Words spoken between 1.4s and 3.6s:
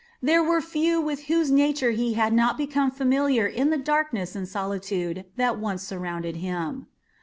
nature he had not become familiar